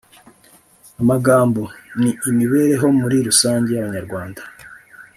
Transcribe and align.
amagambo) 1.01 1.61
ni 2.01 2.11
imibereho 2.29 2.85
muri 2.99 3.17
rusange 3.27 3.69
y’Abanyarwanda 3.73 4.41